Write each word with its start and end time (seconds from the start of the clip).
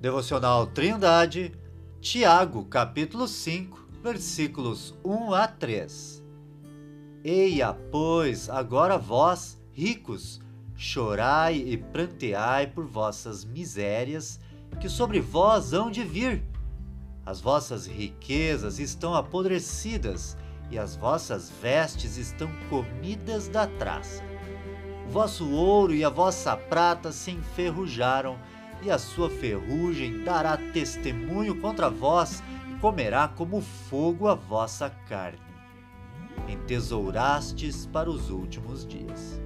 Devocional 0.00 0.68
Trindade, 0.68 1.52
Tiago, 2.00 2.64
capítulo 2.66 3.26
5, 3.26 3.88
versículos 4.00 4.94
1 5.04 5.34
a 5.34 5.48
3. 5.48 6.22
Eia, 7.24 7.74
pois, 7.90 8.48
agora 8.48 8.96
vós, 8.96 9.60
ricos, 9.72 10.40
chorai 10.76 11.56
e 11.56 11.76
pranteai 11.76 12.68
por 12.68 12.86
vossas 12.86 13.44
misérias, 13.44 14.38
que 14.80 14.88
sobre 14.88 15.20
vós 15.20 15.72
hão 15.72 15.90
de 15.90 16.04
vir. 16.04 16.44
As 17.26 17.40
vossas 17.40 17.84
riquezas 17.84 18.78
estão 18.78 19.16
apodrecidas, 19.16 20.36
e 20.70 20.78
as 20.78 20.94
vossas 20.94 21.50
vestes 21.60 22.16
estão 22.16 22.48
comidas 22.70 23.48
da 23.48 23.66
traça. 23.66 24.22
O 25.08 25.10
vosso 25.10 25.50
ouro 25.50 25.92
e 25.92 26.04
a 26.04 26.08
vossa 26.08 26.56
prata 26.56 27.10
se 27.10 27.32
enferrujaram, 27.32 28.38
e 28.82 28.90
a 28.90 28.98
sua 28.98 29.28
ferrugem 29.28 30.22
dará 30.22 30.56
testemunho 30.56 31.60
contra 31.60 31.90
vós, 31.90 32.42
e 32.70 32.78
comerá 32.80 33.28
como 33.28 33.60
fogo 33.60 34.28
a 34.28 34.34
vossa 34.34 34.90
carne. 35.08 35.38
Entesourastes 36.48 37.86
para 37.86 38.08
os 38.08 38.30
últimos 38.30 38.86
dias. 38.86 39.40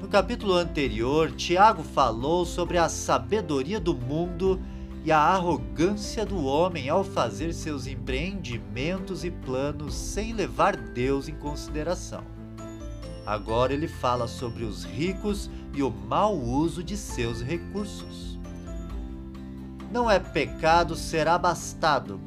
No 0.00 0.08
capítulo 0.08 0.54
anterior, 0.54 1.30
Tiago 1.32 1.82
falou 1.82 2.44
sobre 2.44 2.76
a 2.78 2.88
sabedoria 2.88 3.80
do 3.80 3.94
mundo 3.94 4.60
e 5.04 5.12
a 5.12 5.18
arrogância 5.18 6.24
do 6.24 6.44
homem 6.44 6.88
ao 6.88 7.04
fazer 7.04 7.52
seus 7.52 7.86
empreendimentos 7.86 9.24
e 9.24 9.30
planos 9.30 9.94
sem 9.94 10.32
levar 10.32 10.76
Deus 10.76 11.28
em 11.28 11.34
consideração. 11.34 12.24
Agora 13.26 13.72
ele 13.72 13.88
fala 13.88 14.28
sobre 14.28 14.64
os 14.64 14.84
ricos 14.84 15.50
e 15.72 15.82
o 15.82 15.90
mau 15.90 16.36
uso 16.38 16.82
de 16.82 16.96
seus 16.96 17.42
recursos. 17.42 18.38
Não 19.90 20.10
é 20.10 20.18
pecado 20.18 20.94
ser 20.94 21.26
abastado. 21.26 22.20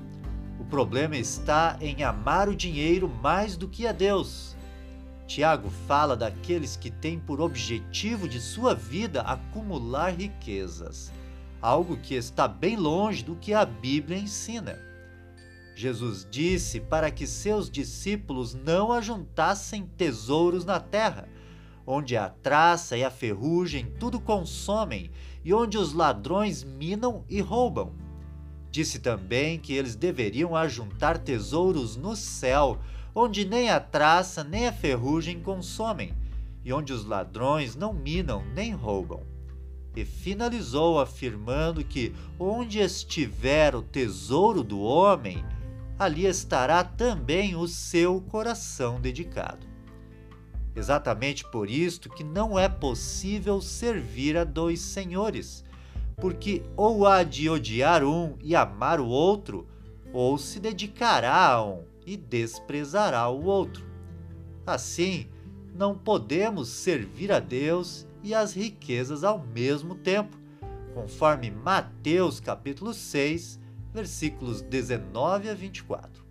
O 0.59 0.66
problema 0.66 1.16
está 1.16 1.77
em 1.80 2.03
amar 2.03 2.49
o 2.49 2.55
dinheiro 2.55 3.08
mais 3.21 3.55
do 3.55 3.67
que 3.67 3.86
a 3.86 3.91
Deus. 3.91 4.55
Tiago 5.27 5.69
fala 5.86 6.16
daqueles 6.16 6.77
que 6.77 6.89
têm 6.89 7.19
por 7.19 7.41
objetivo 7.41 8.27
de 8.27 8.39
sua 8.39 8.73
vida 8.73 9.21
acumular 9.21 10.14
riquezas, 10.14 11.11
algo 11.61 11.97
que 11.97 12.16
está 12.16 12.47
bem 12.47 12.77
longe 12.77 13.23
do 13.23 13.36
que 13.36 13.53
a 13.53 13.66
Bíblia 13.66 14.17
ensina. 14.17 14.86
Jesus 15.78 16.28
disse 16.28 16.80
para 16.80 17.11
que 17.11 17.28
seus 17.28 17.70
discípulos 17.70 18.56
não 18.56 18.92
ajuntassem 18.92 19.86
tesouros 19.86 20.66
na 20.66 20.80
terra, 20.80 21.30
onde 21.86 22.17
a 22.17 22.30
traça 22.30 22.97
e 22.97 23.03
a 23.03 23.11
ferrugem 23.11 23.86
tudo 24.00 24.20
consomem 24.20 25.11
e 25.45 25.53
onde 25.53 25.78
os 25.78 25.94
ladrões 25.94 26.64
minam 26.64 27.23
e 27.30 27.42
roubam. 27.42 27.94
Disse 28.72 28.98
também 28.98 29.59
que 29.59 29.72
eles 29.72 29.95
deveriam 29.95 30.55
ajuntar 30.55 31.20
tesouros 31.20 31.95
no 31.95 32.16
céu, 32.16 32.80
onde 33.14 33.45
nem 33.45 33.70
a 33.70 33.80
traça 33.80 34.44
nem 34.44 34.67
a 34.67 34.73
ferrugem 34.73 35.39
consomem, 35.39 36.11
e 36.66 36.73
onde 36.73 36.92
os 36.92 37.05
ladrões 37.05 37.75
não 37.75 37.94
minam 37.94 38.44
nem 38.55 38.73
roubam. 38.73 39.22
E 39.95 40.03
finalizou 40.03 41.00
afirmando 41.00 41.83
que 41.83 42.16
onde 42.39 42.80
estiver 42.80 43.75
o 43.75 43.83
tesouro 43.83 44.64
do 44.64 44.80
homem, 44.80 45.45
ali 45.99 46.25
estará 46.25 46.83
também 46.83 47.55
o 47.55 47.67
seu 47.67 48.21
coração 48.21 49.01
dedicado. 49.01 49.65
Exatamente 50.75 51.43
por 51.49 51.69
isto 51.69 52.09
que 52.09 52.23
não 52.23 52.57
é 52.57 52.69
possível 52.69 53.59
servir 53.59 54.37
a 54.37 54.43
dois 54.43 54.79
senhores, 54.79 55.63
porque 56.17 56.61
ou 56.75 57.07
há 57.07 57.23
de 57.23 57.49
odiar 57.49 58.03
um 58.03 58.36
e 58.43 58.55
amar 58.55 58.99
o 58.99 59.07
outro, 59.07 59.67
ou 60.13 60.37
se 60.37 60.59
dedicará 60.59 61.47
a 61.47 61.63
um 61.63 61.83
e 62.05 62.15
desprezará 62.15 63.27
o 63.27 63.45
outro. 63.45 63.86
Assim, 64.65 65.27
não 65.73 65.97
podemos 65.97 66.69
servir 66.69 67.31
a 67.31 67.39
Deus 67.39 68.07
e 68.23 68.33
as 68.33 68.53
riquezas 68.53 69.23
ao 69.23 69.39
mesmo 69.39 69.95
tempo, 69.95 70.37
conforme 70.93 71.49
Mateus 71.49 72.39
capítulo 72.39 72.93
6, 72.93 73.59
versículos 73.97 74.61
19 74.61 75.49
a 75.49 75.55
24. 75.55 76.23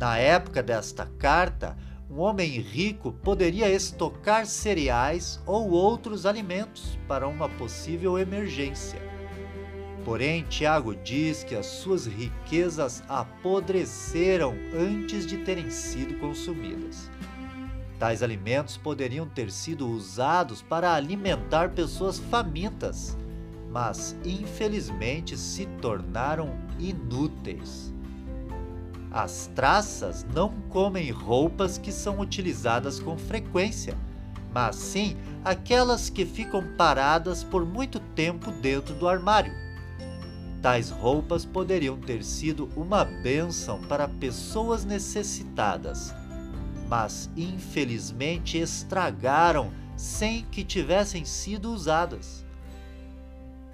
Na 0.00 0.16
época 0.16 0.62
desta 0.62 1.04
carta, 1.18 1.76
um 2.10 2.18
homem 2.20 2.48
rico 2.60 3.12
poderia 3.12 3.68
estocar 3.68 4.46
cereais 4.46 5.38
ou 5.44 5.68
outros 5.68 6.24
alimentos 6.24 6.98
para 7.06 7.28
uma 7.28 7.46
possível 7.46 8.18
emergência. 8.18 8.98
Porém, 10.02 10.44
Tiago 10.44 10.94
diz 10.94 11.44
que 11.44 11.54
as 11.54 11.66
suas 11.66 12.06
riquezas 12.06 13.02
apodreceram 13.06 14.54
antes 14.74 15.26
de 15.26 15.38
terem 15.44 15.68
sido 15.68 16.18
consumidas. 16.18 17.10
Tais 17.98 18.22
alimentos 18.22 18.78
poderiam 18.78 19.28
ter 19.28 19.50
sido 19.50 19.86
usados 19.86 20.62
para 20.62 20.94
alimentar 20.94 21.70
pessoas 21.72 22.18
famintas 22.18 23.14
mas 23.76 24.16
infelizmente 24.24 25.36
se 25.36 25.66
tornaram 25.82 26.58
inúteis. 26.78 27.92
As 29.10 29.50
traças 29.54 30.24
não 30.32 30.48
comem 30.70 31.10
roupas 31.10 31.76
que 31.76 31.92
são 31.92 32.18
utilizadas 32.20 32.98
com 32.98 33.18
frequência, 33.18 33.94
mas 34.50 34.76
sim 34.76 35.14
aquelas 35.44 36.08
que 36.08 36.24
ficam 36.24 36.64
paradas 36.78 37.44
por 37.44 37.66
muito 37.66 38.00
tempo 38.00 38.50
dentro 38.50 38.94
do 38.94 39.06
armário. 39.06 39.52
Tais 40.62 40.88
roupas 40.88 41.44
poderiam 41.44 41.98
ter 41.98 42.24
sido 42.24 42.70
uma 42.74 43.04
bênção 43.04 43.78
para 43.82 44.08
pessoas 44.08 44.86
necessitadas, 44.86 46.14
mas 46.88 47.30
infelizmente 47.36 48.56
estragaram 48.56 49.70
sem 49.98 50.46
que 50.46 50.64
tivessem 50.64 51.26
sido 51.26 51.70
usadas. 51.70 52.45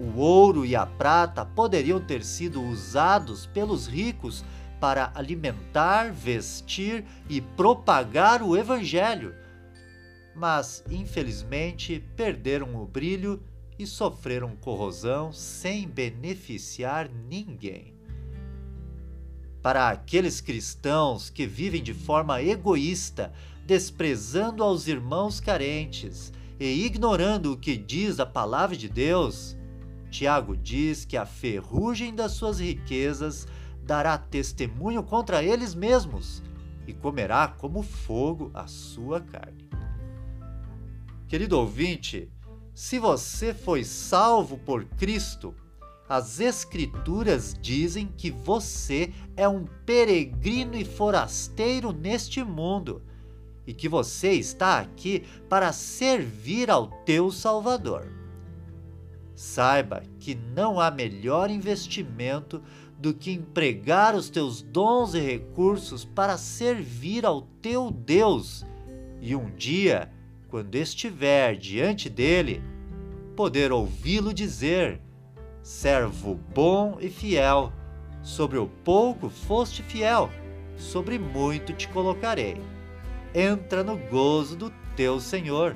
O 0.03 0.19
ouro 0.19 0.65
e 0.65 0.75
a 0.75 0.85
prata 0.85 1.45
poderiam 1.45 1.97
ter 1.97 2.25
sido 2.25 2.61
usados 2.61 3.45
pelos 3.45 3.87
ricos 3.87 4.43
para 4.77 5.13
alimentar, 5.15 6.11
vestir 6.11 7.05
e 7.29 7.39
propagar 7.39 8.43
o 8.43 8.57
Evangelho, 8.57 9.33
mas 10.35 10.83
infelizmente 10.91 12.03
perderam 12.17 12.75
o 12.75 12.85
brilho 12.85 13.41
e 13.79 13.87
sofreram 13.87 14.57
corrosão 14.57 15.31
sem 15.31 15.87
beneficiar 15.87 17.09
ninguém. 17.09 17.93
Para 19.61 19.87
aqueles 19.87 20.41
cristãos 20.41 21.29
que 21.29 21.47
vivem 21.47 21.81
de 21.81 21.93
forma 21.93 22.41
egoísta, 22.43 23.31
desprezando 23.65 24.61
aos 24.61 24.89
irmãos 24.89 25.39
carentes 25.39 26.33
e 26.59 26.85
ignorando 26.85 27.53
o 27.53 27.57
que 27.57 27.77
diz 27.77 28.19
a 28.19 28.25
palavra 28.25 28.75
de 28.75 28.89
Deus, 28.89 29.55
Tiago 30.13 30.55
diz 30.55 31.05
que 31.05 31.17
a 31.17 31.25
ferrugem 31.25 32.13
das 32.13 32.33
suas 32.33 32.59
riquezas 32.59 33.47
dará 33.81 34.15
testemunho 34.15 35.01
contra 35.01 35.43
eles 35.43 35.73
mesmos 35.73 36.43
e 36.85 36.93
comerá 36.93 37.47
como 37.47 37.81
fogo 37.81 38.51
a 38.53 38.67
sua 38.67 39.19
carne. 39.19 39.67
Querido 41.27 41.57
ouvinte, 41.57 42.31
se 42.75 42.99
você 42.99 43.55
foi 43.55 43.83
salvo 43.83 44.59
por 44.59 44.85
Cristo, 44.85 45.55
as 46.07 46.39
Escrituras 46.39 47.57
dizem 47.59 48.05
que 48.05 48.29
você 48.29 49.11
é 49.35 49.47
um 49.49 49.65
peregrino 49.83 50.75
e 50.75 50.85
forasteiro 50.85 51.91
neste 51.91 52.43
mundo 52.43 53.01
e 53.65 53.73
que 53.73 53.89
você 53.89 54.33
está 54.33 54.77
aqui 54.77 55.23
para 55.49 55.73
servir 55.73 56.69
ao 56.69 56.87
teu 57.03 57.31
Salvador. 57.31 58.22
Saiba 59.43 60.03
que 60.21 60.33
não 60.33 60.79
há 60.79 60.89
melhor 60.89 61.51
investimento 61.51 62.63
do 62.97 63.13
que 63.13 63.29
empregar 63.29 64.15
os 64.15 64.29
teus 64.29 64.61
dons 64.61 65.13
e 65.13 65.19
recursos 65.19 66.05
para 66.05 66.37
servir 66.37 67.25
ao 67.25 67.41
teu 67.61 67.91
Deus 67.91 68.65
e 69.19 69.35
um 69.35 69.53
dia, 69.53 70.09
quando 70.47 70.75
estiver 70.75 71.57
diante 71.57 72.09
dele, 72.09 72.63
poder 73.35 73.73
ouvi-lo 73.73 74.33
dizer: 74.33 75.01
Servo 75.61 76.39
bom 76.55 76.97
e 77.01 77.09
fiel, 77.09 77.73
sobre 78.21 78.57
o 78.57 78.67
pouco 78.67 79.29
foste 79.29 79.83
fiel, 79.83 80.29
sobre 80.77 81.19
muito 81.19 81.73
te 81.73 81.89
colocarei. 81.89 82.55
Entra 83.35 83.83
no 83.83 83.97
gozo 83.97 84.55
do 84.55 84.73
teu 84.95 85.19
Senhor 85.19 85.75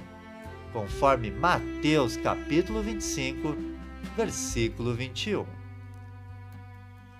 conforme 0.73 1.31
Mateus 1.31 2.17
capítulo 2.17 2.81
25, 2.81 3.55
versículo 4.15 4.93
21. 4.93 5.45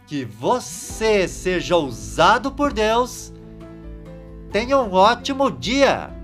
Que 0.06 0.24
você 0.26 1.28
seja 1.28 1.76
usado 1.76 2.52
por 2.52 2.74
Deus. 2.74 3.34
Tenha 4.52 4.78
um 4.78 4.94
ótimo 4.94 5.52
dia! 5.52 6.17